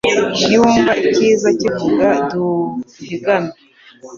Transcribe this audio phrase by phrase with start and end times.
[0.47, 2.71] niwumva ikiza kivuga duuu!
[3.01, 3.51] Uhigame